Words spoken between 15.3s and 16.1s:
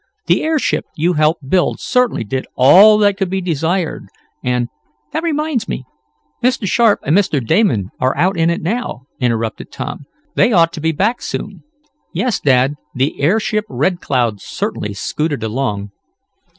along."